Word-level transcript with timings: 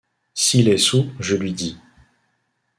S’il 0.33 0.67
est 0.69 0.79
soûl, 0.79 1.11
je 1.19 1.35
lui 1.35 1.53
dis: 1.53 1.77